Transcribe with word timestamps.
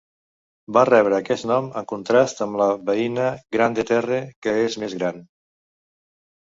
Van 0.77 0.87
rebre 0.89 1.17
aquest 1.23 1.45
nom 1.51 1.67
en 1.81 1.87
contrast 1.93 2.41
amb 2.47 2.59
la 2.63 2.69
veïna 2.89 3.29
Grande-Terre 3.59 4.21
que 4.47 4.59
és 4.67 4.83
més 4.85 5.01
gran. 5.03 5.27